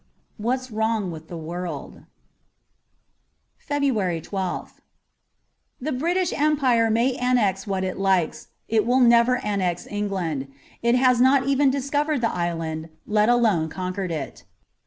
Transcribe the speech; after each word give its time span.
'What's 0.47 0.71
Wrong 0.71 1.11
with 1.11 1.27
the 1.27 1.37
World: 1.37 2.05
47 3.59 3.83
FEBRUARY 3.93 4.21
12th 4.21 4.71
THE 5.79 5.91
British 5.91 6.33
Empire 6.33 6.89
may 6.89 7.13
annex 7.15 7.67
what 7.67 7.83
it 7.83 7.99
likes, 7.99 8.47
it 8.67 8.87
will 8.87 8.99
never 8.99 9.37
annex 9.45 9.85
England. 9.85 10.51
It 10.81 10.95
has 10.95 11.21
not 11.21 11.45
even 11.45 11.69
discovered 11.69 12.21
the 12.21 12.33
island, 12.35 12.89
let 13.05 13.29
alone 13.29 13.69
con 13.69 13.93
quered 13.93 14.09
it. 14.09 14.43